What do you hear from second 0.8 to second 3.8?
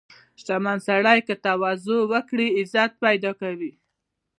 سړی که تواضع وکړي، عزت پیدا کوي.